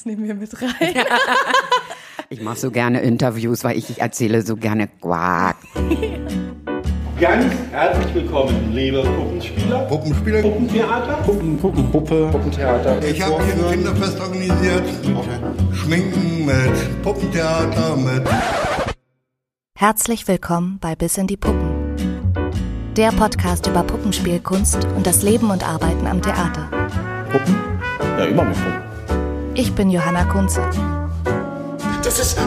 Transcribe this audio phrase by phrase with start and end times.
[0.00, 0.94] Das nehmen wir mit rein.
[2.30, 5.56] Ich mache so gerne Interviews, weil ich, ich erzähle so gerne Quack.
[7.20, 10.40] Ganz herzlich willkommen, liebe Puppenspieler, Puppenspieler.
[10.40, 13.04] Puppentheater, Puppen, Puppenpuppe, Puppentheater.
[13.04, 18.26] Ich habe hier ein Kinderfest organisiert mit Schminken, mit Puppentheater, mit
[19.76, 21.74] Herzlich willkommen bei Bis in die Puppen.
[22.96, 26.70] Der Podcast über Puppenspielkunst und das Leben und Arbeiten am Theater.
[27.30, 27.54] Puppen?
[28.16, 28.89] Ja, immer mit Puppen.
[29.60, 30.62] Ich bin Johanna Kunze.
[32.02, 32.38] Das ist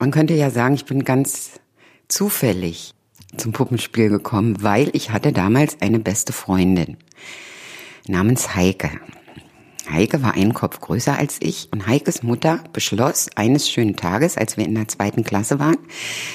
[0.00, 1.60] Man könnte ja sagen, ich bin ganz
[2.08, 2.94] zufällig
[3.36, 6.96] zum Puppenspiel gekommen, weil ich hatte damals eine beste Freundin
[8.06, 8.90] namens Heike.
[9.90, 14.56] Heike war einen Kopf größer als ich und Heikes Mutter beschloss eines schönen Tages, als
[14.56, 15.78] wir in der zweiten Klasse waren,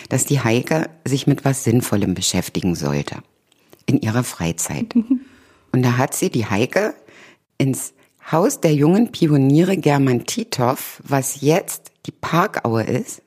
[0.10, 3.18] dass die Heike sich mit was Sinnvollem beschäftigen sollte
[3.86, 4.94] in ihrer Freizeit.
[5.72, 6.94] Und da hat sie die Heike
[7.58, 7.94] ins
[8.32, 13.22] Haus der jungen Pioniere German Titov, was jetzt die Parkaue ist,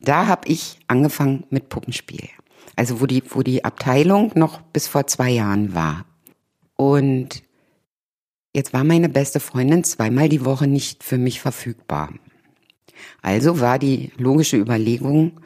[0.00, 2.28] da habe ich angefangen mit Puppenspiel.
[2.80, 6.06] Also wo die, wo die Abteilung noch bis vor zwei Jahren war.
[6.76, 7.42] Und
[8.54, 12.14] jetzt war meine beste Freundin zweimal die Woche nicht für mich verfügbar.
[13.20, 15.42] Also war die logische Überlegung,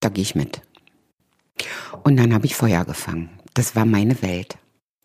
[0.00, 0.62] da gehe ich mit.
[2.02, 3.28] Und dann habe ich Feuer gefangen.
[3.52, 4.56] Das war meine Welt.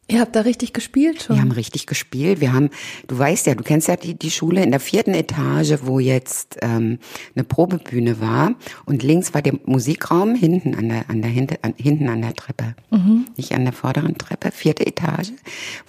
[0.09, 1.35] Ihr habt da richtig gespielt schon?
[1.35, 2.41] Wir haben richtig gespielt.
[2.41, 2.69] Wir haben,
[3.07, 6.57] du weißt ja, du kennst ja die, die Schule in der vierten Etage, wo jetzt
[6.61, 6.97] ähm,
[7.35, 8.55] eine Probebühne war
[8.85, 12.33] und links war der Musikraum hinten an der an der hinten an, hinten an der
[12.33, 13.25] Treppe, mhm.
[13.37, 15.31] nicht an der vorderen Treppe, vierte Etage,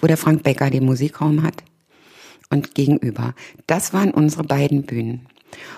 [0.01, 1.65] wo der Frank Becker den Musikraum hat
[2.51, 3.35] und gegenüber.
[3.67, 5.27] Das waren unsere beiden Bühnen.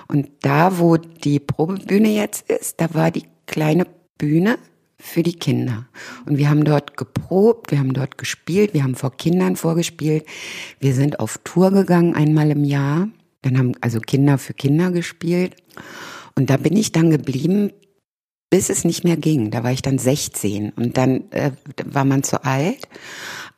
[0.09, 3.87] Und da, wo die Probebühne jetzt ist, da war die kleine
[4.19, 4.59] Bühne
[5.03, 5.87] für die Kinder.
[6.27, 10.25] Und wir haben dort geprobt, wir haben dort gespielt, wir haben vor Kindern vorgespielt.
[10.79, 13.09] Wir sind auf Tour gegangen einmal im Jahr.
[13.43, 15.57] Dann haben also Kinder für Kinder gespielt.
[16.37, 17.73] Und da bin ich dann geblieben,
[18.49, 19.51] bis es nicht mehr ging.
[19.51, 21.51] Da war ich dann 16 und dann äh,
[21.85, 22.89] war man zu alt.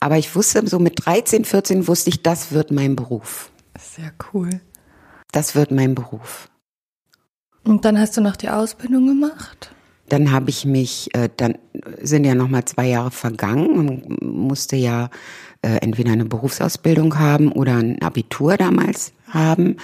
[0.00, 3.50] Aber ich wusste, so mit 13, 14 wusste ich, das wird mein Beruf.
[3.78, 4.60] Sehr cool.
[5.30, 6.48] Das wird mein Beruf.
[7.64, 9.73] Und dann hast du noch die Ausbildung gemacht?
[10.14, 11.58] Dann habe ich mich, äh, dann
[12.00, 15.10] sind ja noch mal zwei Jahre vergangen und musste ja
[15.62, 19.78] äh, entweder eine Berufsausbildung haben oder ein Abitur damals haben.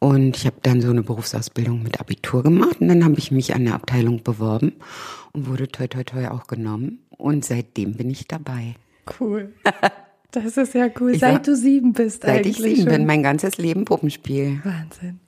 [0.00, 3.54] Und ich habe dann so eine Berufsausbildung mit Abitur gemacht und dann habe ich mich
[3.54, 4.72] an der Abteilung beworben
[5.32, 6.98] und wurde toi toi toi auch genommen.
[7.16, 8.74] Und seitdem bin ich dabei.
[9.20, 9.52] Cool.
[10.34, 11.10] Das ist ja cool.
[11.12, 12.88] Ich seit sag- du sieben bist Seit eigentlich ich sieben schon.
[12.88, 14.60] bin, mein ganzes Leben Puppenspiel.
[14.64, 15.20] Wahnsinn.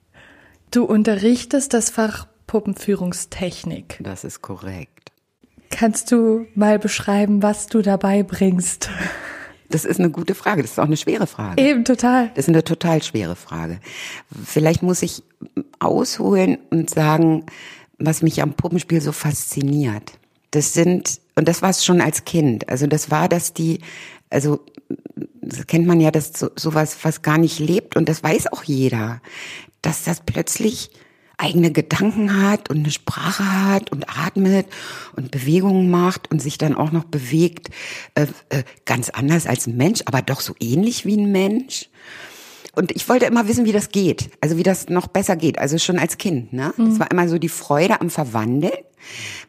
[0.71, 3.99] Du unterrichtest das Fach Puppenführungstechnik.
[4.01, 5.11] Das ist korrekt.
[5.69, 8.89] Kannst du mal beschreiben, was du dabei bringst?
[9.69, 10.61] Das ist eine gute Frage.
[10.61, 11.61] Das ist auch eine schwere Frage.
[11.61, 12.29] Eben total.
[12.35, 13.79] Das ist eine total schwere Frage.
[14.45, 15.23] Vielleicht muss ich
[15.79, 17.45] ausholen und sagen,
[17.97, 20.13] was mich am Puppenspiel so fasziniert.
[20.51, 22.69] Das sind, und das war es schon als Kind.
[22.69, 23.79] Also das war, dass die,
[24.29, 24.59] also
[25.41, 28.63] das kennt man ja, dass so, sowas, was gar nicht lebt, und das weiß auch
[28.63, 29.21] jeder,
[29.81, 30.91] dass das plötzlich
[31.37, 34.67] eigene Gedanken hat und eine Sprache hat und atmet
[35.15, 37.69] und Bewegungen macht und sich dann auch noch bewegt,
[38.15, 41.89] äh, äh, ganz anders als ein Mensch, aber doch so ähnlich wie ein Mensch.
[42.75, 45.77] Und ich wollte immer wissen, wie das geht, also wie das noch besser geht, also
[45.77, 46.51] schon als Kind.
[46.51, 46.73] Ne?
[46.75, 46.89] Mhm.
[46.89, 48.73] Das war immer so die Freude am Verwandeln,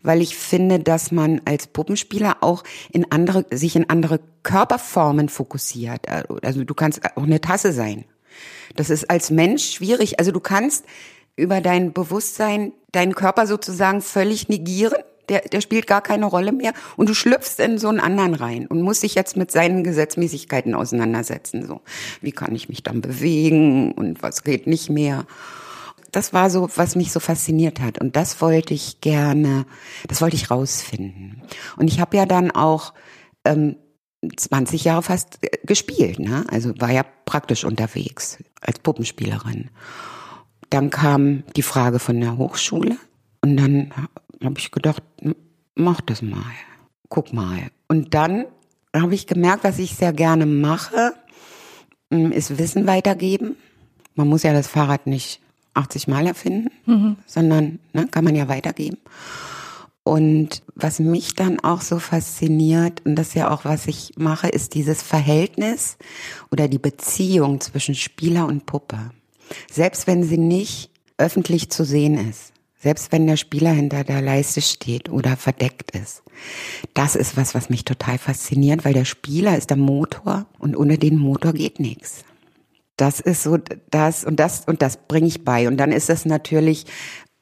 [0.02, 2.62] weil ich finde, dass man als Puppenspieler auch
[2.92, 6.08] in andere, sich in andere Körperformen fokussiert.
[6.42, 8.04] Also du kannst auch eine Tasse sein.
[8.76, 10.20] Das ist als Mensch schwierig.
[10.20, 10.84] Also du kannst
[11.36, 14.98] über dein Bewusstsein deinen Körper sozusagen völlig negieren.
[15.28, 18.66] Der, der spielt gar keine Rolle mehr und du schlüpfst in so einen anderen rein
[18.68, 21.66] und musst dich jetzt mit seinen Gesetzmäßigkeiten auseinandersetzen.
[21.66, 21.80] So,
[22.20, 25.26] wie kann ich mich dann bewegen und was geht nicht mehr?
[26.12, 29.66] Das war so, was mich so fasziniert hat und das wollte ich gerne,
[30.06, 31.42] das wollte ich rausfinden.
[31.76, 32.94] Und ich habe ja dann auch
[33.44, 33.76] ähm,
[34.34, 36.44] 20 Jahre fast äh, gespielt, ne?
[36.48, 39.70] Also war ja praktisch unterwegs als Puppenspielerin.
[40.70, 42.96] Dann kam die Frage von der Hochschule
[43.42, 43.92] und dann
[44.42, 45.02] habe ich gedacht,
[45.74, 46.52] mach das mal,
[47.08, 47.70] guck mal.
[47.88, 48.46] Und dann
[48.94, 51.12] habe ich gemerkt, was ich sehr gerne mache,
[52.10, 53.56] hm, ist Wissen weitergeben.
[54.14, 55.40] Man muss ja das Fahrrad nicht
[55.74, 57.16] 80 Mal erfinden, mhm.
[57.26, 58.98] sondern ne, kann man ja weitergeben.
[60.02, 64.48] Und was mich dann auch so fasziniert, und das ist ja auch, was ich mache,
[64.48, 65.98] ist dieses Verhältnis
[66.52, 69.10] oder die Beziehung zwischen Spieler und Puppe.
[69.70, 74.60] Selbst wenn sie nicht öffentlich zu sehen ist, selbst wenn der Spieler hinter der Leiste
[74.60, 76.22] steht oder verdeckt ist.
[76.94, 80.98] Das ist was, was mich total fasziniert, weil der Spieler ist der Motor und ohne
[80.98, 82.24] den Motor geht nichts.
[82.96, 83.58] Das ist so
[83.90, 85.68] das und das und das bringe ich bei.
[85.68, 86.86] Und dann ist es natürlich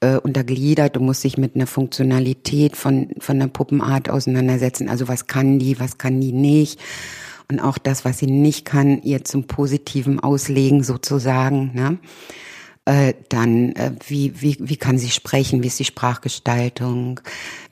[0.00, 0.96] äh, untergliedert.
[0.96, 4.88] Du musst dich mit einer Funktionalität von von der Puppenart auseinandersetzen.
[4.88, 6.80] Also was kann die, was kann die nicht?
[7.50, 11.72] Und auch das, was sie nicht kann, ihr zum Positiven auslegen sozusagen.
[11.74, 11.98] Ne?
[12.86, 17.20] Äh, dann, äh, wie, wie, wie kann sie sprechen, wie ist die Sprachgestaltung?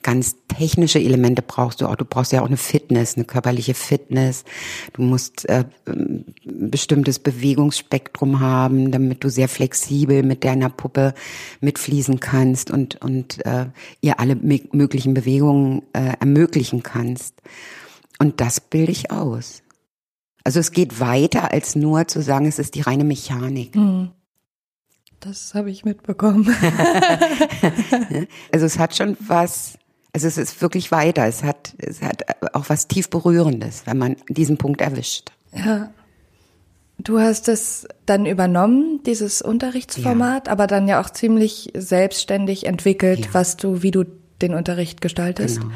[0.01, 1.95] Ganz technische Elemente brauchst du auch.
[1.95, 4.43] Du brauchst ja auch eine Fitness, eine körperliche Fitness.
[4.93, 11.13] Du musst äh, ein bestimmtes Bewegungsspektrum haben, damit du sehr flexibel mit deiner Puppe
[11.61, 13.67] mitfließen kannst und, und äh,
[14.01, 17.35] ihr alle möglichen Bewegungen äh, ermöglichen kannst.
[18.17, 19.62] Und das bilde ich aus.
[20.43, 23.75] Also es geht weiter als nur zu sagen, es ist die reine Mechanik.
[23.75, 24.11] Mhm.
[25.19, 26.53] Das habe ich mitbekommen.
[28.51, 29.77] also es hat schon was,
[30.11, 31.25] also es ist wirklich weiter.
[31.25, 32.23] Es hat, es hat
[32.53, 35.31] auch was tief berührendes, wenn man diesen Punkt erwischt.
[35.53, 35.91] Ja.
[36.97, 40.51] Du hast es dann übernommen, dieses Unterrichtsformat, ja.
[40.51, 43.33] aber dann ja auch ziemlich selbstständig entwickelt, ja.
[43.33, 44.03] was du, wie du
[44.41, 45.61] den Unterricht gestaltest.
[45.61, 45.73] Genau.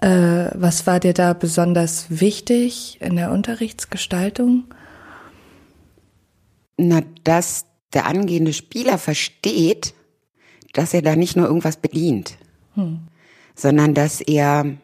[0.00, 4.64] Äh, was war dir da besonders wichtig in der Unterrichtsgestaltung?
[6.78, 9.94] Na, dass der angehende Spieler versteht,
[10.72, 12.38] dass er da nicht nur irgendwas bedient,
[12.74, 13.00] hm.
[13.54, 14.76] sondern dass er,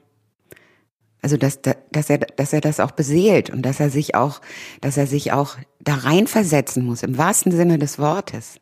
[1.23, 4.43] also dass, dass er, dass er das auch beseelt und dass er sich auch,
[4.83, 8.57] dass er sich auch da reinversetzen muss, im wahrsten Sinne des Wortes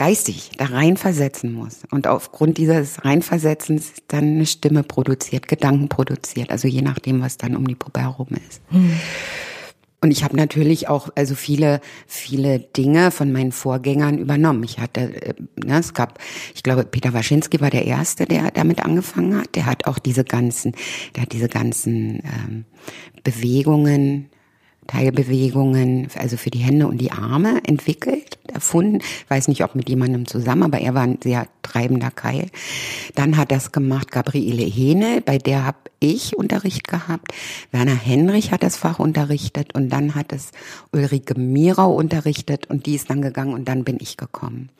[0.00, 6.68] geistig da reinversetzen muss und aufgrund dieses Reinversetzens dann eine Stimme produziert, Gedanken produziert, also
[6.68, 8.62] je nachdem, was dann um die Puppe herum ist.
[8.70, 8.92] Hm.
[10.00, 14.64] Und ich habe natürlich auch also viele viele Dinge von meinen Vorgängern übernommen.
[14.64, 16.18] Ich hatte äh, ne, es gab
[16.54, 19.54] ich glaube Peter Waschinski war der erste, der damit angefangen hat.
[19.54, 20.72] Der hat auch diese ganzen
[21.14, 22.64] der hat diese ganzen ähm,
[23.22, 24.30] Bewegungen
[24.90, 28.98] Teilbewegungen, also für die Hände und die Arme entwickelt, erfunden.
[29.28, 32.48] Weiß nicht, ob mit jemandem zusammen, aber er war ein sehr treibender Keil.
[33.14, 37.32] Dann hat das gemacht Gabriele Hene, bei der habe ich Unterricht gehabt.
[37.70, 40.50] Werner Henrich hat das Fach unterrichtet und dann hat es
[40.92, 44.70] Ulrike Mirau unterrichtet und die ist dann gegangen und dann bin ich gekommen.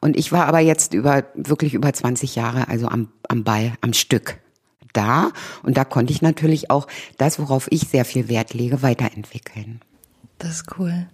[0.00, 3.94] Und ich war aber jetzt über, wirklich über 20 Jahre, also am, am Ball, am
[3.94, 4.38] Stück
[4.96, 5.30] da
[5.62, 6.86] und da konnte ich natürlich auch
[7.18, 9.80] das, worauf ich sehr viel Wert lege, weiterentwickeln.
[10.38, 11.06] Das ist cool.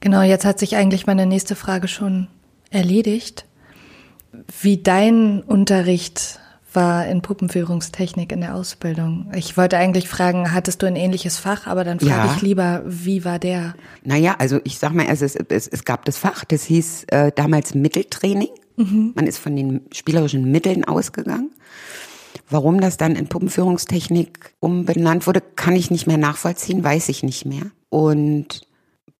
[0.00, 2.28] Genau, jetzt hat sich eigentlich meine nächste Frage schon
[2.70, 3.46] erledigt.
[4.60, 6.40] Wie dein Unterricht
[6.74, 9.30] war in Puppenführungstechnik in der Ausbildung.
[9.34, 12.34] Ich wollte eigentlich fragen, hattest du ein ähnliches Fach, aber dann frage ja.
[12.34, 13.74] ich lieber, wie war der?
[14.04, 15.36] Naja, also ich sag mal, es, es,
[15.68, 18.50] es gab das Fach, das hieß äh, damals Mitteltraining.
[18.76, 19.12] Mhm.
[19.14, 21.50] Man ist von den spielerischen Mitteln ausgegangen.
[22.48, 27.46] Warum das dann in Puppenführungstechnik umbenannt wurde, kann ich nicht mehr nachvollziehen, weiß ich nicht
[27.46, 27.70] mehr.
[27.88, 28.62] Und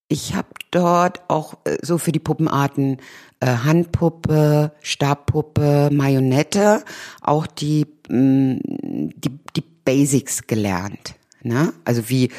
[0.09, 2.99] ich habe dort auch äh, so für die Puppenarten
[3.41, 6.85] äh, Handpuppe, Stabpuppe, Marionette
[7.23, 11.15] auch die, mh, mm, die, die Basics gelernt.
[11.43, 11.73] Ne?
[11.85, 12.31] Also wie,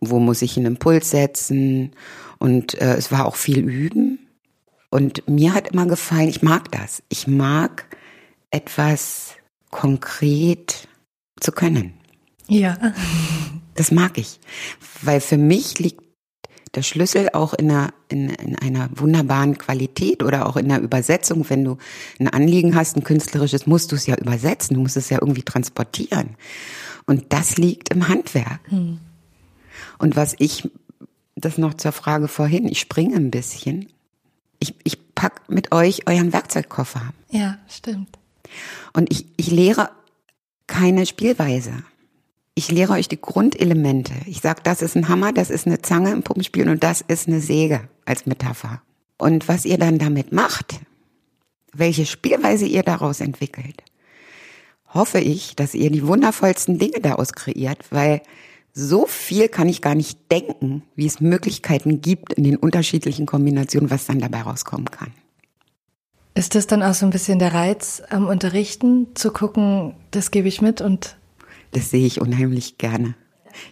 [0.00, 1.92] wo muss ich einen Impuls setzen?
[2.38, 4.18] Und äh, es war auch viel Üben.
[4.90, 7.02] Und mir hat immer gefallen, ich mag das.
[7.08, 7.86] Ich mag
[8.50, 9.36] etwas
[9.72, 10.86] konkret
[11.40, 11.94] zu können.
[12.46, 12.76] Ja.
[13.74, 14.38] Das mag ich.
[15.00, 16.00] Weil für mich liegt
[16.74, 21.48] der Schlüssel auch in einer, in, in einer wunderbaren Qualität oder auch in der Übersetzung.
[21.50, 21.78] Wenn du
[22.20, 25.42] ein Anliegen hast, ein künstlerisches, musst du es ja übersetzen, du musst es ja irgendwie
[25.42, 26.36] transportieren.
[27.06, 28.60] Und das liegt im Handwerk.
[28.68, 28.98] Hm.
[29.98, 30.70] Und was ich,
[31.34, 33.88] das noch zur Frage vorhin, ich springe ein bisschen.
[34.60, 37.12] Ich, ich pack mit euch euren Werkzeugkoffer.
[37.30, 38.18] Ja, stimmt.
[38.92, 39.90] Und ich, ich lehre
[40.66, 41.72] keine Spielweise.
[42.54, 44.12] Ich lehre euch die Grundelemente.
[44.26, 47.28] Ich sage, das ist ein Hammer, das ist eine Zange im Puppenspiel und das ist
[47.28, 48.82] eine Säge als Metapher.
[49.16, 50.80] Und was ihr dann damit macht,
[51.72, 53.82] welche Spielweise ihr daraus entwickelt,
[54.88, 58.20] hoffe ich, dass ihr die wundervollsten Dinge daraus kreiert, weil
[58.74, 63.90] so viel kann ich gar nicht denken, wie es Möglichkeiten gibt in den unterschiedlichen Kombinationen,
[63.90, 65.12] was dann dabei rauskommen kann.
[66.34, 70.48] Ist das dann auch so ein bisschen der Reiz am Unterrichten, zu gucken, das gebe
[70.48, 71.16] ich mit und
[71.72, 73.14] das sehe ich unheimlich gerne.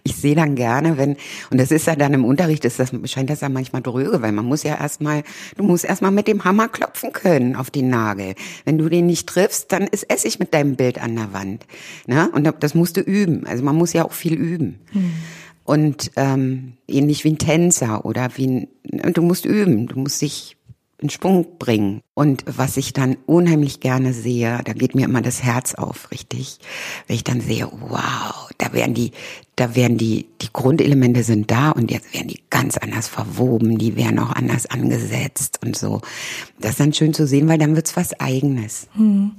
[0.03, 1.17] Ich sehe dann gerne, wenn,
[1.49, 4.31] und das ist ja dann im Unterricht, ist das, scheint das ja manchmal dröge, weil
[4.31, 5.23] man muss ja erstmal,
[5.57, 8.35] du musst erstmal mit dem Hammer klopfen können auf den Nagel.
[8.63, 11.65] Wenn du den nicht triffst, dann ist Essig mit deinem Bild an der Wand.
[12.05, 12.29] Ne?
[12.31, 13.47] Und das musst du üben.
[13.47, 14.79] Also man muss ja auch viel üben.
[14.91, 15.13] Hm.
[15.63, 20.57] Und ähm, ähnlich wie ein Tänzer oder wie ein, du musst üben, du musst dich
[21.01, 22.01] in Schwung bringen.
[22.13, 26.59] Und was ich dann unheimlich gerne sehe, da geht mir immer das Herz auf, richtig,
[27.07, 29.11] wenn ich dann sehe, wow, da werden die,
[29.55, 33.95] da werden die, die Grundelemente sind da und jetzt werden die ganz anders verwoben, die
[33.95, 36.01] werden auch anders angesetzt und so.
[36.59, 38.87] Das ist dann schön zu sehen, weil dann wird's was Eigenes.
[38.93, 39.31] Hm.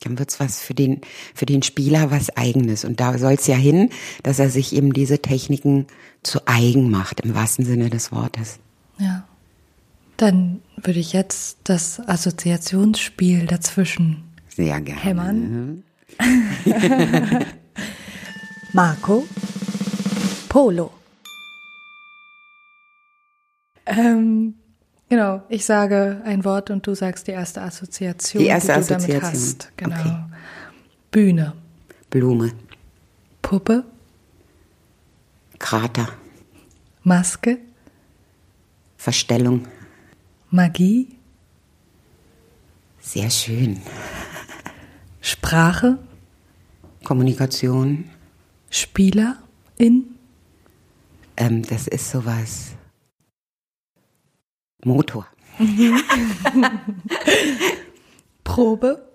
[0.00, 1.00] Dann wird's was für den,
[1.34, 2.84] für den Spieler was Eigenes.
[2.84, 3.88] Und da soll's ja hin,
[4.22, 5.86] dass er sich eben diese Techniken
[6.22, 8.58] zu eigen macht, im wahrsten Sinne des Wortes.
[8.98, 9.24] Ja.
[10.24, 15.02] Dann würde ich jetzt das Assoziationsspiel dazwischen Sehr gerne.
[15.02, 15.84] hämmern.
[18.72, 19.26] Marco
[20.48, 20.90] Polo.
[23.84, 24.54] Ähm,
[25.10, 29.10] genau, ich sage ein Wort und du sagst die erste Assoziation, die, erste die Assoziation.
[29.10, 29.72] du damit hast.
[29.76, 30.00] Genau.
[30.00, 30.16] Okay.
[31.10, 31.52] Bühne.
[32.08, 32.52] Blume.
[33.42, 33.84] Puppe.
[35.58, 36.08] Krater.
[37.02, 37.58] Maske.
[38.96, 39.66] Verstellung.
[40.54, 41.08] Magie?
[43.00, 43.82] Sehr schön.
[45.20, 45.98] Sprache?
[47.02, 48.08] Kommunikation?
[48.70, 49.42] Spieler?
[49.78, 50.14] In?
[51.36, 52.76] Ähm, das ist sowas.
[54.84, 55.26] Motor.
[58.44, 59.10] Probe?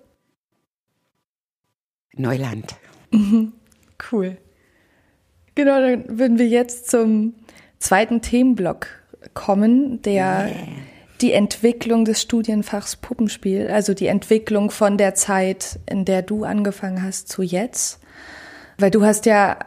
[2.15, 2.75] Neuland.
[4.11, 4.37] Cool.
[5.55, 7.35] Genau, dann würden wir jetzt zum
[7.79, 8.87] zweiten Themenblock
[9.33, 10.88] kommen, der yeah
[11.21, 17.03] die Entwicklung des Studienfachs Puppenspiel, also die Entwicklung von der Zeit, in der du angefangen
[17.03, 17.99] hast, zu jetzt.
[18.77, 19.59] Weil du hast ja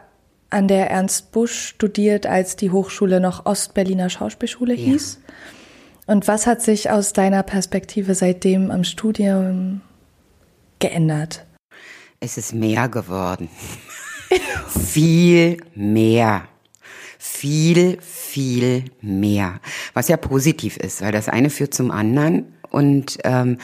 [0.49, 4.91] an der Ernst Busch studiert, als die Hochschule noch Ostberliner Schauspielschule ja.
[4.91, 5.19] hieß.
[6.05, 9.81] Und was hat sich aus deiner Perspektive seitdem am Studium
[10.79, 11.45] geändert?
[12.19, 13.49] Es ist mehr geworden.
[14.67, 16.43] Viel mehr
[17.25, 19.61] viel, viel mehr.
[19.93, 22.53] Was ja positiv ist, weil das eine führt zum anderen.
[22.69, 23.59] Und ähm,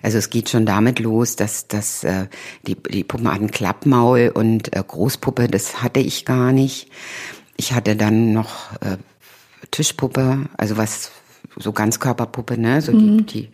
[0.00, 2.28] also es geht schon damit los, dass, dass äh,
[2.66, 6.88] die, die Puppen hatten Klappmaul und äh, Großpuppe, das hatte ich gar nicht.
[7.58, 8.96] Ich hatte dann noch äh,
[9.70, 11.10] Tischpuppe, also was
[11.56, 12.80] so Ganzkörperpuppe, ne?
[12.80, 13.26] So mhm.
[13.26, 13.50] die, die,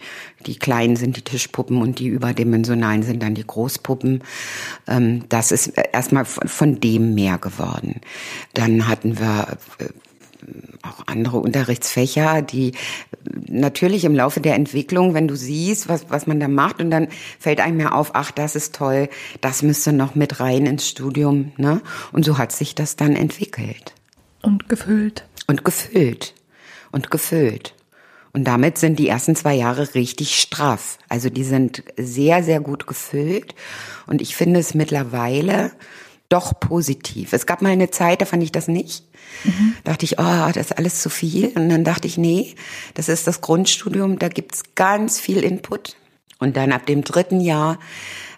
[0.47, 4.23] die kleinen sind die Tischpuppen und die überdimensionalen sind dann die Großpuppen.
[4.87, 8.01] Ähm, das ist erstmal von, von dem mehr geworden.
[8.55, 9.89] Dann hatten wir äh,
[10.83, 12.73] auch andere Unterrichtsfächer, die
[13.49, 17.09] natürlich im Laufe der Entwicklung, wenn du siehst, was, was man da macht, und dann
[17.39, 19.09] fällt einem ja auf, ach, das ist toll,
[19.41, 21.81] das müsste noch mit rein ins Studium, ne?
[22.13, 23.95] Und so hat sich das dann entwickelt.
[24.41, 25.25] Und gefüllt.
[25.47, 26.35] Und gefüllt.
[26.93, 27.75] Und gefüllt.
[28.33, 30.99] Und damit sind die ersten zwei Jahre richtig straff.
[31.09, 33.55] Also die sind sehr, sehr gut gefüllt.
[34.07, 35.73] Und ich finde es mittlerweile
[36.29, 37.33] doch positiv.
[37.33, 39.05] Es gab mal eine Zeit, da fand ich das nicht.
[39.45, 39.75] Mhm.
[39.85, 41.49] Dachte ich, oh, das ist alles zu viel.
[41.55, 42.55] Und dann dachte ich, nee,
[42.95, 45.97] das ist das Grundstudium, da gibt's ganz viel Input.
[46.39, 47.79] Und dann ab dem dritten Jahr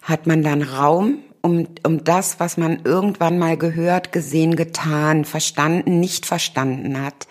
[0.01, 5.99] hat man dann Raum, um, um das, was man irgendwann mal gehört, gesehen, getan, verstanden,
[5.99, 7.27] nicht verstanden hat,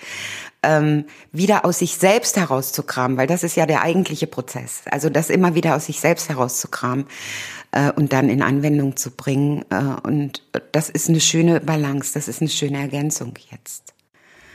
[0.63, 4.83] ähm, wieder aus sich selbst herauszukramen, weil das ist ja der eigentliche Prozess.
[4.91, 7.07] Also das immer wieder aus sich selbst herauszukramen
[7.73, 9.65] äh, und dann in Anwendung zu bringen.
[9.71, 13.95] Äh, und das ist eine schöne Balance, das ist eine schöne Ergänzung jetzt.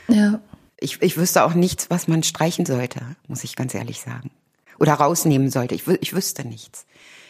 [0.08, 0.40] Ja.
[0.78, 4.30] Ich, ich wüsste auch nichts, was man streichen sollte, muss ich ganz ehrlich sagen.
[4.78, 5.74] Oder rausnehmen sollte.
[5.74, 6.86] Ich, ich wüsste nichts.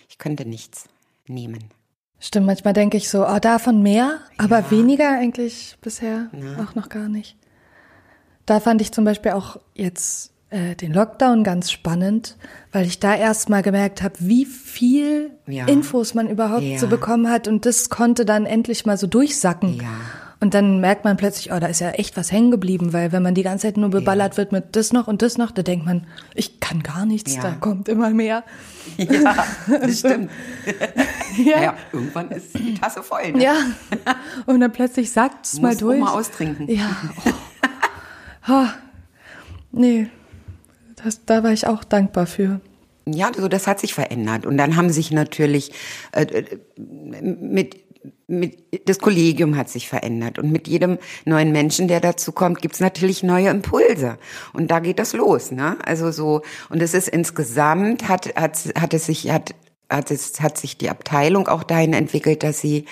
[0.09, 0.85] Ich könnte nichts
[1.29, 1.71] nehmen.
[2.19, 4.71] Stimmt, manchmal denke ich so, oh, davon mehr, aber Ja.
[4.71, 6.65] weniger eigentlich bisher Ja.
[6.65, 7.37] auch noch gar nicht.
[8.47, 12.37] Da fand ich zum Beispiel auch jetzt äh, den Lockdown ganz spannend,
[12.73, 15.67] weil ich da erst mal gemerkt habe, wie viel Ja.
[15.67, 16.79] Infos man überhaupt Ja.
[16.79, 19.77] so bekommen hat und das konnte dann endlich mal so durchsacken.
[19.79, 19.83] Ja.
[20.39, 23.23] Und dann merkt man plötzlich, oh, da ist ja echt was hängen geblieben, weil wenn
[23.23, 25.87] man die ganze Zeit nur beballert wird mit das noch und das noch, da denkt
[25.87, 27.43] man, ich kann gar nichts, Ja.
[27.43, 28.45] da kommt immer mehr.
[28.99, 29.35] Ja,
[29.81, 30.31] das stimmt.
[31.43, 31.57] Ja.
[31.57, 33.33] Naja, irgendwann ist die Tasse voll.
[33.33, 33.43] Ne?
[33.43, 33.55] Ja.
[34.45, 35.99] Und dann plötzlich sagt es mal durch.
[36.01, 36.71] mal austrinken.
[36.71, 36.95] Ja.
[37.25, 37.31] Oh.
[38.47, 38.75] Ha.
[39.73, 40.09] Nee.
[41.03, 42.61] Das, da war ich auch dankbar für.
[43.07, 44.47] Ja, so das hat sich verändert.
[44.47, 45.73] Und dann haben sich natürlich
[46.13, 46.59] äh, äh,
[47.21, 47.87] mit
[48.29, 52.81] mit, das Kollegium hat sich verändert und mit jedem neuen Menschen, der dazu kommt, gibt's
[52.81, 54.19] natürlich neue Impulse
[54.53, 55.77] und da geht das los, ne?
[55.85, 59.55] Also so und es ist insgesamt hat hat hat es sich hat
[59.91, 62.85] hat es hat sich die Abteilung auch dahin entwickelt, dass sie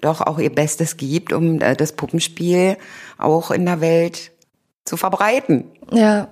[0.00, 2.76] doch auch ihr Bestes gibt, um äh, das Puppenspiel
[3.18, 4.32] auch in der Welt
[4.84, 6.28] zu verbreiten Ja.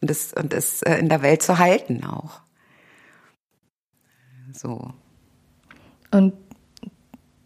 [0.00, 2.40] und das und das äh, in der Welt zu halten auch.
[4.52, 4.92] So.
[6.10, 6.32] Und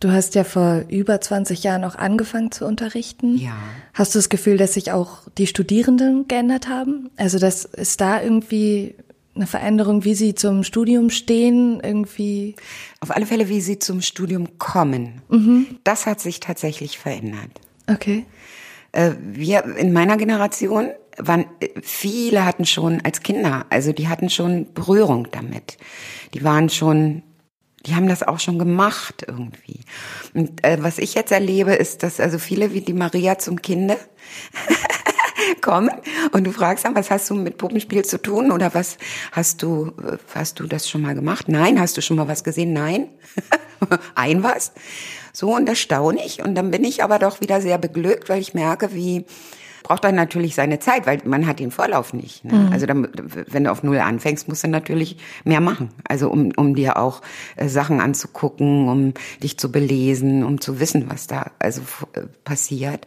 [0.00, 3.36] du hast ja vor über 20 Jahren auch angefangen zu unterrichten.
[3.36, 3.56] Ja.
[3.94, 7.10] Hast du das Gefühl, dass sich auch die Studierenden geändert haben?
[7.16, 8.94] Also, dass ist da irgendwie
[9.34, 12.54] eine Veränderung, wie sie zum Studium stehen, irgendwie?
[13.00, 15.22] Auf alle Fälle, wie sie zum Studium kommen.
[15.84, 17.50] Das hat sich tatsächlich verändert.
[17.88, 18.26] Okay.
[18.92, 24.30] Äh, Wir in meiner Generation waren, äh, viele hatten schon als Kinder, also die hatten
[24.30, 25.78] schon Berührung damit.
[26.34, 27.22] Die waren schon,
[27.86, 29.80] die haben das auch schon gemacht irgendwie.
[30.34, 33.96] Und äh, was ich jetzt erlebe, ist, dass also viele wie die Maria zum Kinde
[35.62, 35.90] kommen
[36.32, 38.98] und du fragst dann, was hast du mit Puppenspiel zu tun oder was
[39.32, 41.48] hast du, äh, hast du das schon mal gemacht?
[41.48, 42.72] Nein, hast du schon mal was gesehen?
[42.72, 43.08] Nein.
[44.14, 44.72] Ein was?
[45.32, 48.40] So und das staune ich und dann bin ich aber doch wieder sehr beglückt, weil
[48.40, 49.24] ich merke, wie
[49.82, 52.44] braucht dann natürlich seine Zeit, weil man hat den Vorlauf nicht.
[52.44, 52.68] Ne?
[52.72, 53.08] Also dann,
[53.48, 55.90] wenn du auf Null anfängst, musst du natürlich mehr machen.
[56.06, 57.22] Also um, um dir auch
[57.56, 63.06] äh, Sachen anzugucken, um dich zu belesen, um zu wissen, was da also äh, passiert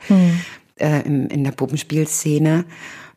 [0.75, 2.65] äh, im, in der Puppenspielszene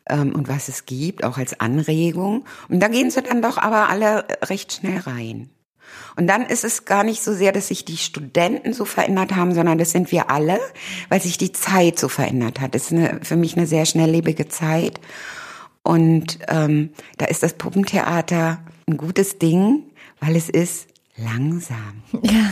[0.09, 2.45] ähm, und was es gibt, auch als Anregung.
[2.69, 5.49] Und da gehen sie dann doch aber alle recht schnell rein.
[6.15, 9.53] Und dann ist es gar nicht so sehr, dass sich die Studenten so verändert haben,
[9.53, 10.59] sondern das sind wir alle,
[11.09, 12.75] weil sich die Zeit so verändert hat.
[12.75, 14.99] Das ist eine, für mich eine sehr schnelllebige Zeit.
[15.83, 19.83] Und ähm, da ist das Puppentheater ein gutes Ding,
[20.19, 22.03] weil es ist langsam.
[22.23, 22.51] Ja.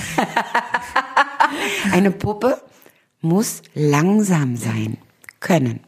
[1.91, 2.61] Eine Puppe
[3.21, 4.97] muss langsam sein
[5.39, 5.81] können.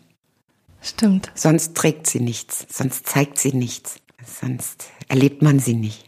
[0.82, 1.32] Stimmt.
[1.36, 6.07] Sonst trägt sie nichts, sonst zeigt sie nichts, sonst erlebt man sie nicht.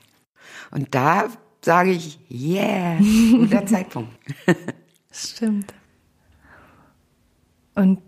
[0.71, 1.29] Und da
[1.63, 2.97] sage ich, yeah,
[3.31, 4.11] guter Zeitpunkt.
[5.11, 5.73] Stimmt.
[7.75, 7.99] Und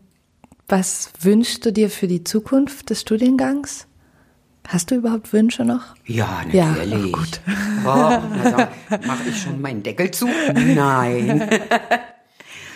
[0.67, 3.87] was wünschst du dir für die Zukunft des Studiengangs?
[4.67, 5.95] Hast du überhaupt Wünsche noch?
[6.05, 7.13] Ja, Ja, natürlich.
[7.13, 7.41] oh, gut.
[7.83, 7.87] Oh,
[9.07, 10.29] Mache ich schon meinen Deckel zu?
[10.53, 11.49] Nein.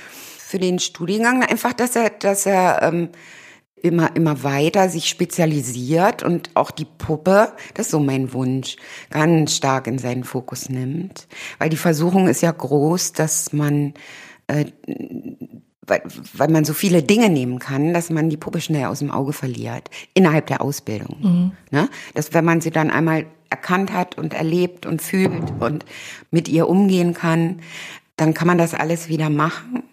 [0.10, 3.10] Für den Studiengang einfach, dass er, dass er ähm,
[3.86, 8.78] immer, immer weiter sich spezialisiert und auch die Puppe, das ist so mein Wunsch,
[9.12, 11.28] ganz stark in seinen Fokus nimmt.
[11.60, 13.94] Weil die Versuchung ist ja groß, dass man
[14.48, 14.66] äh,
[15.88, 16.02] weil,
[16.34, 19.34] weil man so viele Dinge nehmen kann, dass man die Puppe schnell aus dem Auge
[19.34, 21.18] verliert, innerhalb der Ausbildung.
[21.70, 21.90] Ne?
[22.16, 25.86] Dass wenn man sie dann einmal erkannt hat und erlebt und fühlt und
[26.32, 27.60] mit ihr umgehen kann,
[28.18, 29.84] dann kann man das alles wieder machen.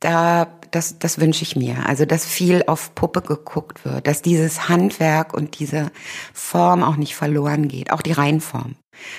[0.00, 1.86] Da, das, das wünsche ich mir.
[1.86, 5.90] Also, dass viel auf Puppe geguckt wird, dass dieses Handwerk und diese
[6.32, 8.76] Form auch nicht verloren geht, auch die Reihenform.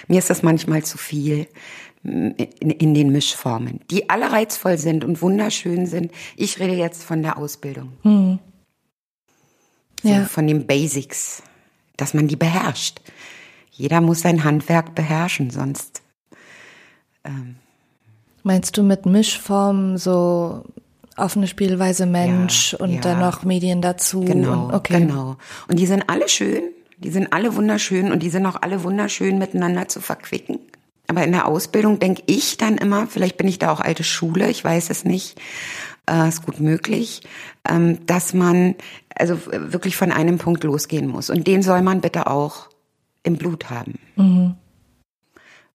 [0.08, 1.48] Mir ist das manchmal zu viel
[2.04, 6.12] in, in den Mischformen, die alle reizvoll sind und wunderschön sind.
[6.36, 7.94] Ich rede jetzt von der Ausbildung.
[10.04, 10.26] So Ja.
[10.26, 11.44] Von den Basics,
[11.98, 13.02] dass man die beherrscht.
[13.72, 16.02] Jeder muss sein Handwerk beherrschen, sonst
[18.44, 20.64] Meinst du mit Mischform so
[21.18, 23.02] offene Spielweise Mensch Ja, und ja.
[23.02, 24.22] dann noch Medien dazu?
[24.22, 25.00] Genau, und, okay.
[25.00, 25.38] genau.
[25.68, 26.64] Und die sind alle schön,
[26.98, 30.60] die sind alle wunderschön und die sind auch alle wunderschön miteinander zu verquicken.
[31.08, 34.50] Aber in der Ausbildung denke ich dann immer, vielleicht bin ich da auch alte Schule,
[34.50, 35.40] ich weiß es nicht,
[36.10, 37.22] äh, ist gut möglich,
[37.68, 38.76] ähm, dass man
[39.16, 41.30] also wirklich von einem Punkt losgehen muss.
[41.30, 42.70] Und den soll man bitte auch
[43.24, 44.00] im Blut haben.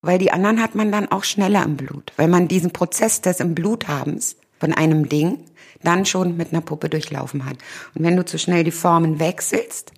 [0.01, 3.41] Weil die anderen hat man dann auch schneller im Blut, weil man diesen Prozess des
[3.41, 5.45] im Blut habens von einem Ding
[5.83, 7.57] dann schon mit einer Puppe durchlaufen hat.
[7.95, 9.93] Und wenn du zu schnell die Formen wechselst,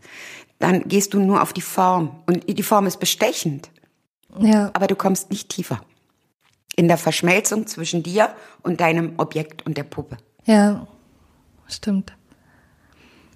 [0.58, 2.22] dann gehst du nur auf die Form.
[2.26, 3.70] Und die Form ist bestechend.
[4.40, 4.70] Ja.
[4.74, 5.80] Aber du kommst nicht tiefer.
[6.76, 8.30] In der Verschmelzung zwischen dir
[8.62, 10.16] und deinem Objekt und der Puppe.
[10.44, 10.86] Ja,
[11.66, 12.12] stimmt.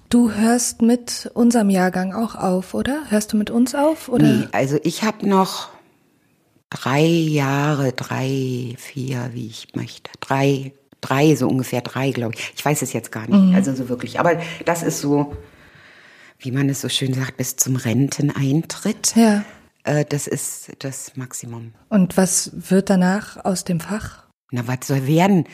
[0.08, 3.04] Du hörst mit unserem Jahrgang auch auf, oder?
[3.08, 4.08] Hörst du mit uns auf?
[4.08, 4.26] Oder?
[4.26, 5.70] Nee, also ich habe noch
[6.68, 10.10] drei Jahre, drei, vier, wie ich möchte.
[10.20, 10.72] Drei,
[11.12, 12.52] drei, so ungefähr drei, glaube ich.
[12.56, 14.18] Ich weiß es jetzt gar nicht, also so wirklich.
[14.20, 15.36] Aber das ist so,
[16.38, 19.14] wie man es so schön sagt, bis zum Renteneintritt.
[19.16, 19.44] Ja.
[19.84, 21.72] Äh, das ist das Maximum.
[21.88, 24.24] Und was wird danach aus dem Fach?
[24.54, 25.46] Na, was soll werden?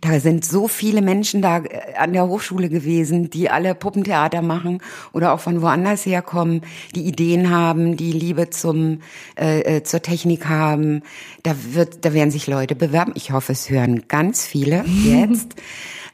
[0.00, 4.80] Da sind so viele Menschen da äh, an der Hochschule gewesen, die alle Puppentheater machen
[5.12, 6.60] oder auch von woanders herkommen,
[6.94, 9.00] die Ideen haben, die Liebe zum
[9.36, 11.02] äh, äh, zur Technik haben.
[11.42, 13.12] Da wird, da werden sich Leute bewerben.
[13.16, 15.56] Ich hoffe, es hören ganz viele jetzt,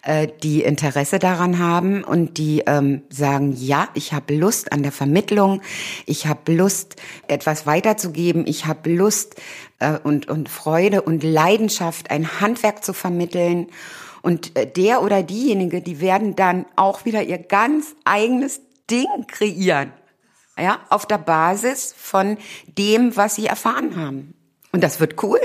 [0.03, 4.91] äh, die Interesse daran haben und die ähm, sagen, ja, ich habe Lust an der
[4.91, 5.63] Vermittlung,
[6.07, 6.97] ich habe Lust,
[7.29, 9.41] etwas weiterzugeben, ich habe Lust
[9.79, 13.69] äh, und, und Freude und Leidenschaft, ein Handwerk zu vermitteln.
[14.23, 18.61] Und äh, der oder diejenige, die werden dann auch wieder ihr ganz eigenes
[18.91, 19.93] Ding kreieren.
[20.59, 22.37] Ja, auf der Basis von
[22.77, 24.35] dem, was sie erfahren haben.
[24.73, 25.41] Und das wird cool.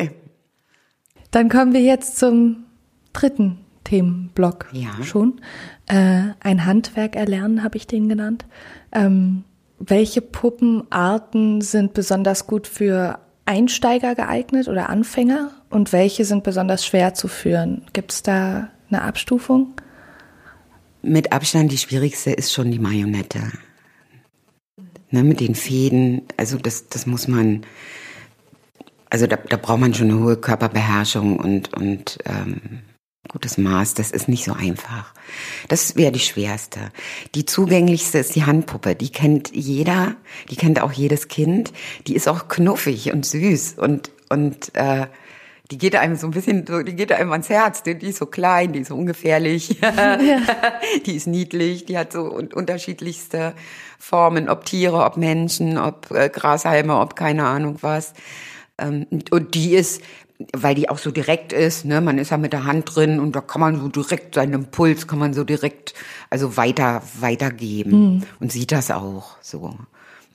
[1.31, 2.65] Dann kommen wir jetzt zum
[3.13, 5.03] dritten Themenblock Ja.
[5.03, 5.39] schon.
[5.87, 8.45] Äh, ein Handwerk erlernen, habe ich den genannt.
[8.91, 9.43] Ähm,
[9.79, 17.13] welche Puppenarten sind besonders gut für Einsteiger geeignet oder Anfänger und welche sind besonders schwer
[17.13, 17.83] zu führen?
[17.93, 19.73] Gibt es da eine Abstufung?
[21.01, 23.39] Mit Abstand die schwierigste ist schon die Marionette.
[25.11, 27.61] Ne, mit den Fäden, also das, das muss man,
[29.09, 32.81] also da, da braucht man schon eine hohe Körperbeherrschung und, und ähm,
[33.27, 33.93] gutes Maß.
[33.93, 35.13] Das ist nicht so einfach.
[35.67, 36.79] Das wäre die schwerste.
[37.35, 38.95] Die zugänglichste ist die Handpuppe.
[38.95, 40.15] Die kennt jeder,
[40.49, 41.73] die kennt auch jedes Kind.
[42.07, 45.07] Die ist auch knuffig und süß und, und äh,
[45.71, 47.83] die geht einem so ein bisschen, die geht einem ans Herz.
[47.83, 49.79] Die, die ist so klein, die ist so ungefährlich,
[51.05, 53.53] die ist niedlich, die hat so un unterschiedlichste
[53.99, 58.13] Formen, ob Tiere, ob Menschen, ob äh, Grashalme, ob keine Ahnung was.
[58.77, 60.01] Ähm, und die ist,
[60.53, 63.35] weil die auch so direkt ist, ne, man ist ja mit der Hand drin und
[63.35, 65.93] da kann man so direkt seinen Impuls kann man so direkt,
[66.29, 69.59] also weiter, weitergeben und sieht das auch so.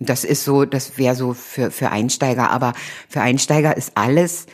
[0.00, 2.72] Und Das ist so, das wäre so für, für Einsteiger, aber
[3.08, 4.46] für Einsteiger ist alles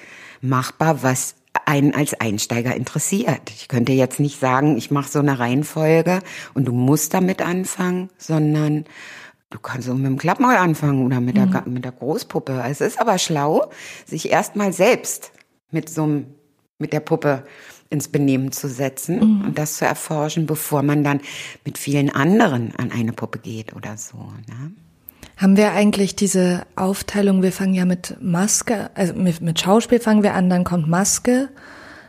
[0.43, 1.35] machbar, was
[1.65, 3.51] einen als Einsteiger interessiert.
[3.57, 6.21] Ich könnte jetzt nicht sagen, ich mache so eine Reihenfolge
[6.55, 8.85] und du musst damit anfangen, sondern
[9.49, 12.63] du kannst so mit dem Klappmaul anfangen oder mit, der, Ga- mit der Großpuppe.
[12.69, 13.71] Es ist aber schlau,
[14.07, 15.33] sich erstmal selbst
[15.71, 16.27] mit so einem,
[16.79, 17.45] mit der Puppe
[17.91, 21.21] ins Benehmen zu setzen und das zu erforschen, bevor man dann
[21.65, 24.19] mit vielen anderen an eine Puppe geht oder so.
[24.19, 24.73] Ne?
[25.39, 30.23] Haben wir eigentlich diese Aufteilung, wir fangen ja mit Maske, also mit, mit Schauspiel fangen
[30.23, 31.49] wir an, dann kommt Maske,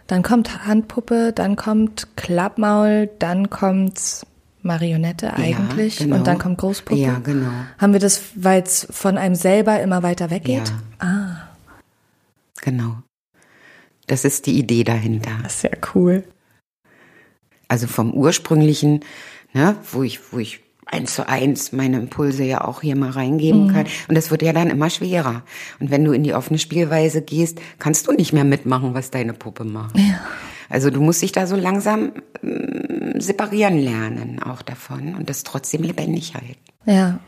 [0.08, 4.26] dann kommt Handpuppe, dann kommt Klappmaul, dann kommt
[4.62, 6.18] Marionette eigentlich genau.
[6.18, 7.00] und dann kommt Großpuppe.
[7.00, 7.52] Ja, genau.
[7.78, 10.74] Haben wir das, weil es von einem selber immer weiter weggeht?
[11.00, 11.08] Ja.
[11.08, 11.50] Ah,
[12.62, 12.98] Genau.
[14.10, 15.32] Das ist die Idee dahinter.
[15.62, 16.24] ja cool.
[17.68, 19.02] Also vom ursprünglichen,
[19.54, 23.72] ne, wo ich, wo ich eins zu eins meine Impulse ja auch hier mal reingeben
[23.72, 23.86] kann.
[24.08, 25.44] Und das wird ja dann immer schwerer.
[25.80, 29.34] Und wenn du in die offene Spielweise gehst, kannst du nicht mehr mitmachen, was deine
[29.34, 29.96] Puppe macht.
[30.70, 35.84] Also du musst dich da so langsam mm, separieren lernen auch davon und das trotzdem
[35.84, 36.58] lebendig halten.
[36.86, 37.20] Ja.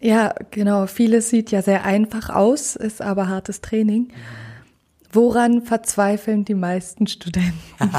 [0.00, 0.86] Ja, genau.
[0.86, 4.08] Vieles sieht ja sehr einfach aus, ist aber hartes Training.
[5.14, 7.54] Woran verzweifeln die meisten Studenten?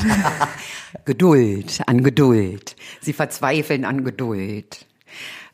[1.05, 2.75] Geduld, an Geduld.
[3.01, 4.85] Sie verzweifeln an Geduld.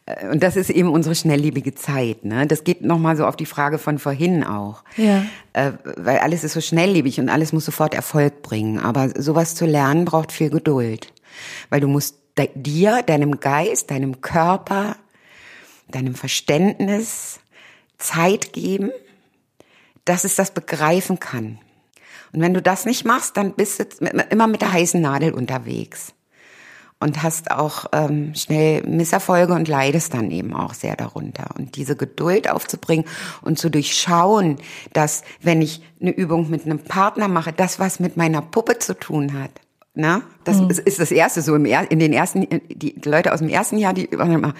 [0.06, 2.26] Äh, Und das ist eben unsere schnelllebige Zeit.
[2.26, 2.48] Ne?
[2.48, 4.84] Das geht nochmal so auf die Frage von vorhin auch.
[4.98, 5.24] Ja.
[5.54, 8.80] Äh, weil alles ist so schnelllebig und alles muss sofort Erfolg bringen.
[8.80, 11.14] Aber sowas zu lernen braucht viel Geduld.
[11.70, 14.96] Weil du musst de dir, deinem Geist, deinem Körper,
[15.90, 17.40] deinem Verständnis
[17.98, 18.92] Zeit geben,
[20.06, 21.60] dass es das begreifen kann.
[22.34, 26.14] Und wenn du das nicht machst, dann bist du immer mit der heißen Nadel unterwegs
[27.02, 31.50] und hast auch ähm, schnell Misserfolge und leidest dann eben auch sehr darunter.
[31.58, 33.06] Und diese Geduld aufzubringen
[33.42, 34.58] und zu durchschauen,
[34.94, 38.94] dass wenn ich eine Übung mit einem Partner mache, das was mit meiner Puppe zu
[38.94, 39.52] tun hat.
[39.94, 43.40] Na, das ist, ist das erste so im er, in den ersten die Leute aus
[43.40, 44.54] dem ersten Jahr, die immer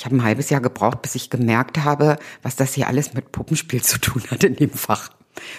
[0.00, 3.32] ich habe ein halbes Jahr gebraucht, bis ich gemerkt habe, was das hier alles mit
[3.32, 5.10] Puppenspiel zu tun hat in dem Fach.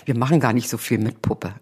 [0.06, 1.54] Wir machen gar nicht so viel mit Puppe.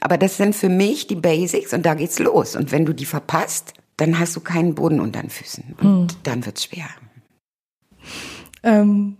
[0.00, 2.56] Aber das sind für mich die Basics und da geht's los.
[2.56, 5.76] Und wenn du die verpasst, dann hast du keinen Boden unter den Füßen.
[5.80, 6.88] Und dann wird's schwer.
[8.64, 9.16] Ähm,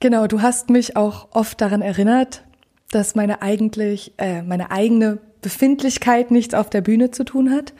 [0.00, 2.42] genau, du hast mich auch oft daran erinnert,
[2.90, 7.74] dass meine eigentlich, äh, meine eigene Befindlichkeit nichts auf der Bühne zu tun hat.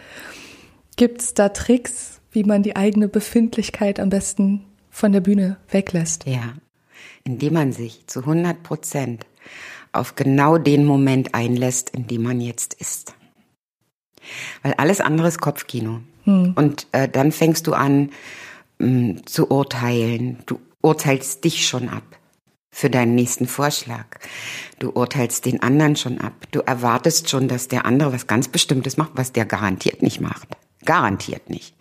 [0.94, 6.26] Gibt's da Tricks, wie man die eigene Befindlichkeit am besten von der Bühne weglässt?
[6.26, 6.52] Ja.
[7.24, 9.24] Indem man sich zu 100 Prozent
[9.92, 13.14] auf genau den Moment einlässt, in dem man jetzt ist.
[14.62, 16.00] Weil alles andere ist Kopfkino.
[16.26, 18.10] Und äh, dann fängst du an
[18.80, 20.42] mh, zu urteilen.
[20.44, 22.04] Du urteilst dich schon ab
[22.70, 24.04] für deinen nächsten Vorschlag.
[24.78, 26.34] Du urteilst den anderen schon ab.
[26.50, 30.48] Du erwartest schon, dass der andere was ganz Bestimmtes macht, was der garantiert nicht macht.
[30.86, 31.74] Garantiert nicht.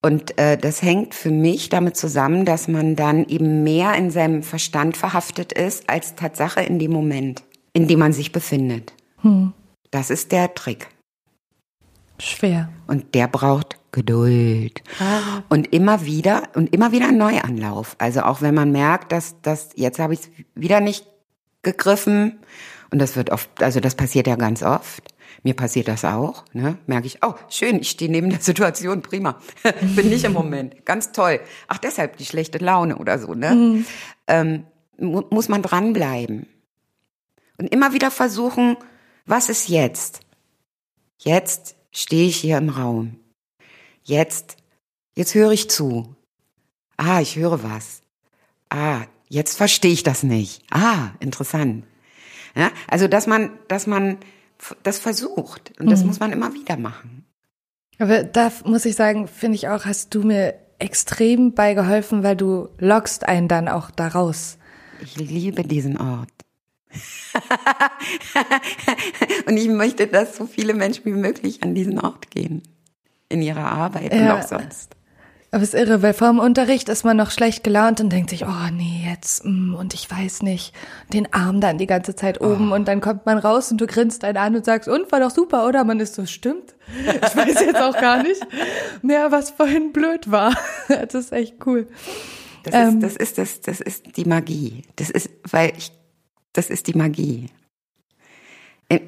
[0.00, 4.42] Und äh, das hängt für mich damit zusammen, dass man dann eben mehr in seinem
[4.42, 8.92] Verstand verhaftet ist als Tatsache in dem Moment, in dem man sich befindet.
[9.90, 10.88] Das ist der Trick.
[12.18, 12.68] Schwer.
[12.86, 14.82] Und der braucht Geduld.
[15.48, 17.96] Und immer wieder, und immer wieder ein Neuanlauf.
[17.98, 21.06] Also auch wenn man merkt, dass, dass jetzt habe ich es wieder nicht
[21.62, 22.40] gegriffen.
[22.90, 25.13] Und das wird oft, also das passiert ja ganz oft.
[25.44, 26.78] Mir passiert das auch, ne?
[26.86, 29.38] Merke ich, oh, schön, ich stehe neben der Situation, prima.
[29.94, 30.86] Bin nicht im Moment.
[30.86, 31.38] Ganz toll.
[31.68, 33.84] Ach, deshalb die schlechte Laune oder so, ne?
[34.26, 34.64] Ähm,
[34.98, 36.46] mu muss man dranbleiben.
[37.58, 38.78] Und immer wieder versuchen,
[39.26, 40.20] was ist jetzt?
[41.18, 43.20] Jetzt stehe ich hier im Raum.
[44.02, 44.56] Jetzt,
[45.14, 46.16] jetzt höre ich zu.
[46.96, 48.00] Ah, ich höre was.
[48.70, 50.62] Ah, jetzt verstehe ich das nicht.
[50.70, 51.84] Ah, interessant.
[52.56, 54.16] Ja, also, dass man, dass man
[54.82, 55.72] das versucht.
[55.80, 57.24] Und das muss man immer wieder machen.
[57.98, 62.68] Aber da muss ich sagen, finde ich auch, hast du mir extrem beigeholfen, weil du
[62.78, 64.58] lockst einen dann auch da raus.
[65.00, 66.30] Ich liebe diesen Ort.
[69.46, 72.62] und ich möchte, dass so viele Menschen wie möglich an diesen Ort gehen.
[73.28, 74.38] In ihrer Arbeit und Ja.
[74.38, 74.94] auch sonst.
[75.54, 78.30] Aber es ist irre, weil vor dem Unterricht ist man noch schlecht gelaunt und denkt
[78.30, 80.74] sich, oh nee, jetzt, mm, und ich weiß nicht,
[81.12, 84.24] den Arm dann die ganze Zeit oben und dann kommt man raus und du grinst
[84.24, 85.84] einen an und sagst, und war doch super, oder?
[85.84, 86.74] Man ist so, stimmt.
[87.06, 88.44] Ich weiß jetzt auch gar nicht
[89.02, 90.56] mehr, was vorhin blöd war.
[90.88, 91.86] Das ist echt cool.
[92.64, 92.96] Das Ähm.
[92.96, 94.82] ist, das ist, das, das ist die Magie.
[94.96, 95.92] Das ist, weil ich,
[96.52, 97.46] das ist die Magie.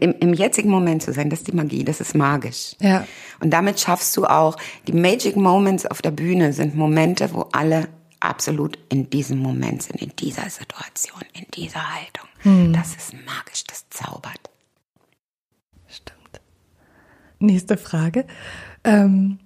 [0.01, 2.77] Im, im, jetzigen Moment zu sein, das ist die Magie, das ist magisch.
[2.81, 3.07] Ja.
[3.41, 7.89] Und damit schaffst du auch, die Magic Moments auf der Bühne sind Momente, wo alle
[8.21, 12.73] absolut in diesem Moment sind, in dieser Situation, in dieser Haltung.
[12.73, 14.51] Das ist magisch, das zaubert.
[15.89, 16.41] Stimmt.
[17.41, 18.25] Nächste Frage.
[18.85, 19.41] Ähm,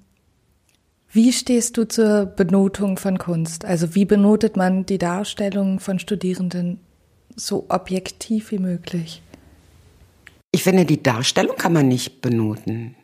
[1.11, 3.65] wie stehst du zur Benotung von Kunst?
[3.65, 6.79] Also wie benotet man die Darstellungen von Studierenden
[7.35, 9.23] so objektiv wie möglich?
[10.53, 12.97] Ich finde, die Darstellung kann man nicht benoten.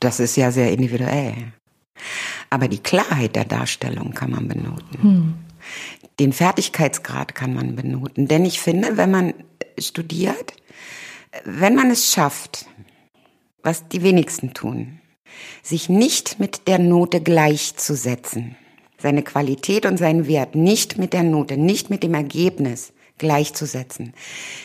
[0.00, 1.52] Das ist ja sehr individuell.
[2.50, 5.46] Aber die Klarheit der Darstellung kann man benoten.
[6.18, 8.28] Den Fertigkeitsgrad kann man benoten.
[8.28, 9.34] Denn ich finde, wenn man
[9.78, 10.54] studiert,
[11.44, 12.66] wenn man es schafft,
[13.62, 15.00] was die wenigsten tun,
[15.62, 18.56] sich nicht mit der Note gleichzusetzen,
[18.98, 24.14] seine Qualität und seinen Wert nicht mit der Note, nicht mit dem Ergebnis gleichzusetzen,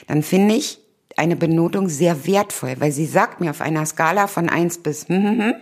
[0.07, 0.80] dann finde ich
[1.17, 5.23] eine Benotung sehr wertvoll, weil sie sagt mir auf einer Skala von eins bis hm,
[5.23, 5.53] hm, hm,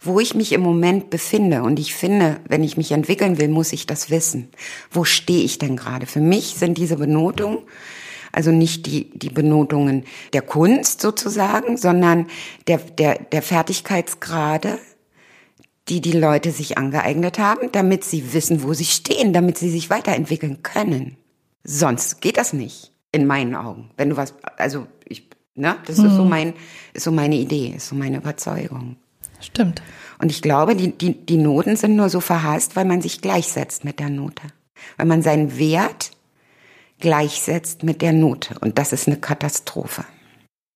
[0.00, 1.62] wo ich mich im Moment befinde.
[1.62, 4.48] Und ich finde, wenn ich mich entwickeln will, muss ich das wissen.
[4.90, 6.06] Wo stehe ich denn gerade?
[6.06, 7.58] Für mich sind diese Benotungen,
[8.32, 12.26] also nicht die, die Benotungen der Kunst sozusagen, sondern
[12.66, 14.78] der, der, der Fertigkeitsgrade,
[15.88, 19.90] die die Leute sich angeeignet haben, damit sie wissen, wo sie stehen, damit sie sich
[19.90, 21.16] weiterentwickeln können.
[21.64, 23.90] Sonst geht das nicht, in meinen Augen.
[23.96, 26.54] Wenn du was, also ich, ne, das ist so mein,
[26.94, 28.96] ist so meine Idee, ist so meine Überzeugung.
[29.40, 29.82] Stimmt.
[30.18, 33.84] Und ich glaube, die, die, die Noten sind nur so verhasst, weil man sich gleichsetzt
[33.84, 34.42] mit der Note.
[34.96, 36.10] Weil man seinen Wert
[37.00, 38.58] gleichsetzt mit der Note.
[38.60, 40.04] Und das ist eine Katastrophe.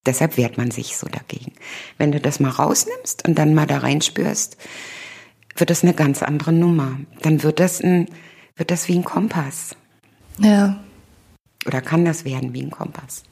[0.06, 1.52] Deshalb wehrt man sich so dagegen.
[1.98, 4.56] Wenn du das mal rausnimmst und dann mal da reinspürst,
[5.56, 6.98] wird das eine ganz andere Nummer.
[7.22, 8.08] Dann wird das ein,
[8.56, 9.76] wird das wie ein Kompass.
[10.38, 10.80] Ja.
[11.66, 13.22] Oder kann das werden wie ein Kompass?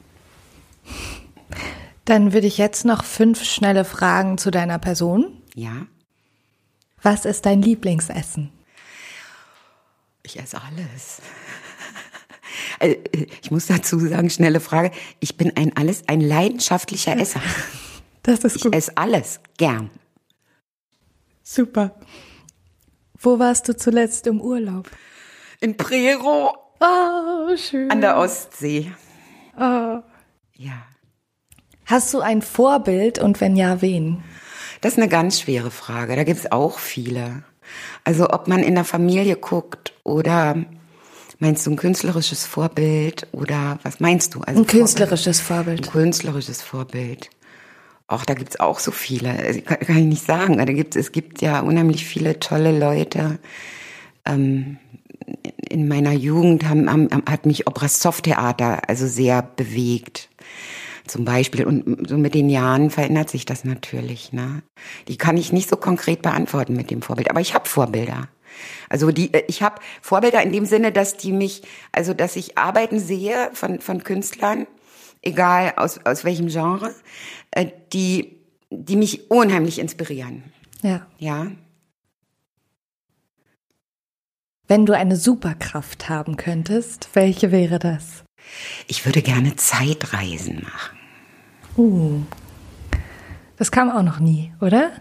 [2.05, 5.41] Dann würde ich jetzt noch fünf schnelle Fragen zu deiner Person.
[5.55, 5.87] Ja?
[7.03, 8.51] Was ist dein Lieblingsessen?
[10.23, 11.21] Ich esse alles.
[12.81, 12.97] Also,
[13.43, 14.91] Ich muss dazu sagen, schnelle Frage.
[15.21, 17.41] Ich bin ein alles, ein leidenschaftlicher Esser.
[18.25, 18.73] Das ist Ich gut.
[18.77, 19.91] esse alles gern.
[21.43, 21.97] Super.
[23.19, 24.89] Wo warst du zuletzt im Urlaub?
[25.61, 27.91] In Prero Oh, schön.
[27.91, 28.91] an der Ostsee.
[29.57, 30.01] Oh.
[30.57, 30.83] Ja.
[31.87, 34.23] Hast du ein Vorbild und wenn ja, wen?
[34.81, 36.17] Das ist eine ganz schwere Frage.
[36.17, 37.45] Da gibt's auch viele.
[38.05, 40.57] Also ob man in der Familie guckt oder
[41.39, 44.41] meinst du ein künstlerisches Vorbild oder was meinst du?
[44.41, 45.87] Also Ein künstlerisches Vorbild.
[45.87, 47.31] Ein künstlerisches Vorbild.
[48.09, 49.31] Auch da gibt's auch so viele.
[49.31, 50.59] Also, Kann, kann ich nicht sagen.
[50.59, 53.39] Da gibt's, es gibt ja unheimlich viele tolle Leute.
[54.25, 54.79] Ähm,
[55.69, 60.29] in meiner Jugend haben, haben, hat mich Obrasov-Theater also sehr bewegt.
[61.07, 61.65] Zum Beispiel.
[61.65, 64.33] Und so mit den Jahren verändert sich das natürlich.
[64.33, 64.63] Ne?
[65.09, 67.31] Die kann ich nicht so konkret beantworten mit dem Vorbild.
[67.31, 68.29] Aber ich habe Vorbilder.
[68.89, 72.59] Also die, äh, ich habe Vorbilder in dem Sinne, dass die mich, also dass ich
[72.59, 74.67] Arbeiten sehe von, von Künstlern,
[75.23, 76.95] egal aus, aus welchem Genre,
[77.51, 78.37] äh, die,
[78.71, 80.45] die mich unheimlich inspirieren.
[80.83, 81.07] Ja.
[81.19, 81.47] Ja.
[84.73, 88.25] Wenn du eine Superkraft haben könntest, welche wäre das?
[88.87, 90.99] Ich würde gerne Zeitreisen machen.
[91.77, 92.23] Uh.
[93.59, 94.93] Das kam auch noch nie, oder?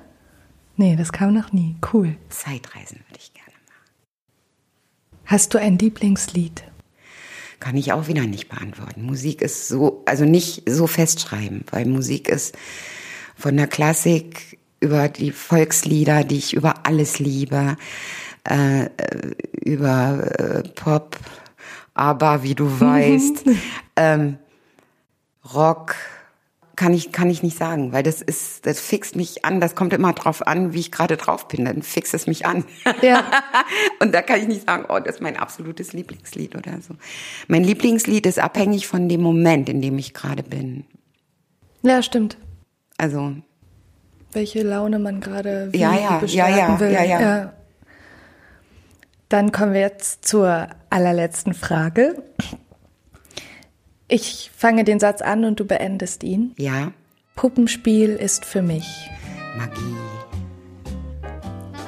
[0.76, 1.78] Nee, das kam noch nie.
[1.94, 2.18] Cool.
[2.28, 3.94] Zeitreisen würde ich gerne machen.
[5.24, 6.64] Hast du ein Lieblingslied?
[7.62, 9.04] Kann ich auch wieder nicht beantworten.
[9.04, 12.58] Musik ist so, also nicht so festschreiben, weil Musik ist
[13.38, 17.78] von der Klassik über die Volkslieder, die ich über alles liebe,
[18.44, 18.90] äh,
[19.64, 21.18] über äh, Pop,
[21.94, 23.44] aber wie du weißt,
[23.96, 24.38] ähm,
[25.54, 25.96] Rock
[26.76, 29.94] kann ich kann ich nicht sagen, weil das ist das fixt mich an, das kommt
[29.94, 32.64] immer drauf an, wie ich gerade drauf bin, dann fixt es mich an.
[33.02, 33.24] Ja.
[34.00, 36.96] Und da kann ich nicht sagen, oh, das ist mein absolutes Lieblingslied oder so.
[37.48, 40.86] Mein Lieblingslied ist abhängig von dem Moment, in dem ich gerade bin.
[41.84, 42.38] Ja, stimmt.
[42.98, 43.34] Also
[44.32, 46.92] Welche Laune man gerade Ja, ja, ja, bestärken ja, will.
[46.92, 47.54] ja, ja.
[49.32, 52.22] Dann kommen wir jetzt zur allerletzten Frage.
[54.10, 56.54] Ich fange den Satz an und du beendest ihn.
[56.58, 56.92] ja,
[57.38, 59.10] Puppenspiel ist für mich
[59.58, 59.96] Magie.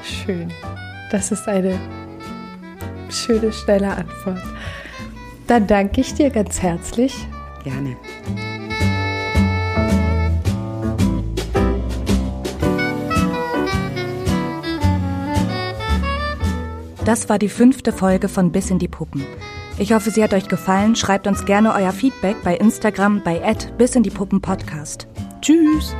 [0.01, 0.53] schön.
[1.11, 1.77] Das ist eine
[3.09, 4.41] schöne, schnelle Antwort.
[5.45, 7.13] Dann danke ich dir ganz herzlich.
[7.65, 7.97] Gerne.
[17.05, 19.25] Das war die fünfte Folge von Bis in die Puppen.
[19.77, 20.95] Ich hoffe, sie hat euch gefallen.
[20.95, 23.41] Schreibt uns gerne euer Feedback bei Instagram bei
[23.77, 25.07] bis in die Puppen Podcast.
[25.41, 25.93] Tschüss!